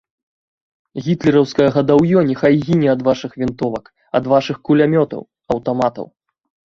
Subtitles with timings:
[1.07, 3.85] Гітлераўскае гадаўё няхай гіне ад вашых вінтовак,
[4.21, 5.21] ад вашых кулямётаў,
[5.55, 6.05] аўтаматаў!